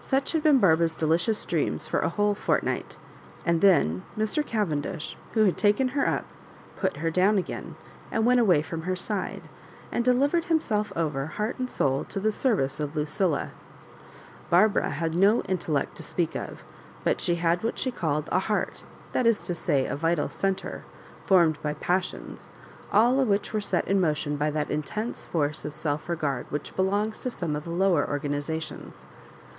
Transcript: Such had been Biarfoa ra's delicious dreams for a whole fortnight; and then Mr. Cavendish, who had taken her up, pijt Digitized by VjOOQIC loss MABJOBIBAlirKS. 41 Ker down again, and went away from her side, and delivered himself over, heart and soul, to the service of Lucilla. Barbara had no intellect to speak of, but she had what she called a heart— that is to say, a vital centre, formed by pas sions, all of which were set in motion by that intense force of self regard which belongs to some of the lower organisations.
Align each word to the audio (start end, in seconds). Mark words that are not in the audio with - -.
Such 0.00 0.32
had 0.32 0.42
been 0.42 0.58
Biarfoa 0.58 0.80
ra's 0.80 0.94
delicious 0.94 1.44
dreams 1.44 1.86
for 1.86 2.00
a 2.00 2.08
whole 2.08 2.34
fortnight; 2.34 2.96
and 3.44 3.60
then 3.60 4.04
Mr. 4.16 4.42
Cavendish, 4.42 5.18
who 5.34 5.44
had 5.44 5.58
taken 5.58 5.88
her 5.88 6.08
up, 6.08 6.24
pijt 6.24 6.24
Digitized 6.24 6.24
by 6.24 6.30
VjOOQIC 6.30 6.64
loss 6.64 6.80
MABJOBIBAlirKS. 6.80 6.80
41 6.80 7.02
Ker 7.04 7.10
down 7.10 7.38
again, 7.38 7.76
and 8.10 8.24
went 8.24 8.40
away 8.40 8.62
from 8.62 8.82
her 8.84 8.96
side, 8.96 9.42
and 9.92 10.02
delivered 10.02 10.46
himself 10.46 10.94
over, 10.96 11.26
heart 11.26 11.58
and 11.58 11.70
soul, 11.70 12.04
to 12.04 12.18
the 12.18 12.32
service 12.32 12.80
of 12.80 12.96
Lucilla. 12.96 13.50
Barbara 14.48 14.88
had 14.88 15.14
no 15.14 15.42
intellect 15.42 15.94
to 15.98 16.02
speak 16.02 16.34
of, 16.34 16.62
but 17.04 17.20
she 17.20 17.34
had 17.34 17.62
what 17.62 17.78
she 17.78 17.90
called 17.90 18.30
a 18.32 18.38
heart— 18.38 18.82
that 19.12 19.26
is 19.26 19.42
to 19.42 19.54
say, 19.54 19.84
a 19.84 19.94
vital 19.94 20.30
centre, 20.30 20.84
formed 21.26 21.58
by 21.60 21.74
pas 21.74 22.06
sions, 22.06 22.48
all 22.90 23.20
of 23.20 23.28
which 23.28 23.52
were 23.52 23.60
set 23.60 23.86
in 23.86 24.00
motion 24.00 24.36
by 24.36 24.50
that 24.50 24.70
intense 24.70 25.26
force 25.26 25.66
of 25.66 25.74
self 25.74 26.08
regard 26.08 26.46
which 26.48 26.74
belongs 26.76 27.20
to 27.20 27.30
some 27.30 27.54
of 27.54 27.64
the 27.64 27.70
lower 27.70 28.08
organisations. 28.08 29.04